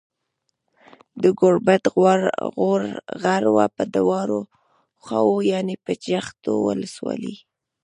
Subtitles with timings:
[1.21, 1.83] د گوربت
[3.23, 4.39] غروه په دواړو
[5.03, 7.35] خواوو يانې په جغتو ولسوالۍ